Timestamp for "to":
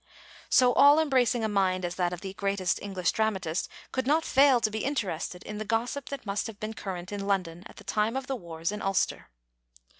4.59-4.71